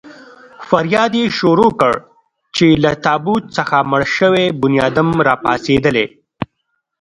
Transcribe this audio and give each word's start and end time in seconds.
فریاد 0.69 1.11
يې 1.19 1.25
شروع 1.39 1.71
کړ 1.79 1.93
چې 2.55 2.67
له 2.83 2.91
تابوت 3.05 3.43
څخه 3.57 3.75
مړ 3.89 4.01
شوی 4.15 4.45
بنیادم 4.61 5.09
را 5.27 5.35
پاڅېدلی. 5.43 6.05